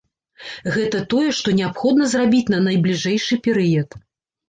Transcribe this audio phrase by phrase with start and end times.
[0.77, 4.05] Гэта тое, што неабходна зрабіць на найбліжэйшы перыяд.